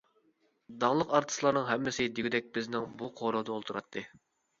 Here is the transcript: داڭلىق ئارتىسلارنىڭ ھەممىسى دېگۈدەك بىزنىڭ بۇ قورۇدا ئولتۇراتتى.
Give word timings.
داڭلىق 0.83 1.11
ئارتىسلارنىڭ 1.17 1.67
ھەممىسى 1.67 2.07
دېگۈدەك 2.19 2.47
بىزنىڭ 2.55 2.87
بۇ 3.03 3.11
قورۇدا 3.21 3.55
ئولتۇراتتى. 3.57 4.05